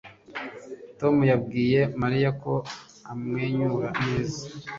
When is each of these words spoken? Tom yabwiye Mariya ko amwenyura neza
Tom 0.99 1.15
yabwiye 1.31 1.79
Mariya 2.01 2.29
ko 2.41 2.53
amwenyura 3.11 3.89
neza 4.05 4.41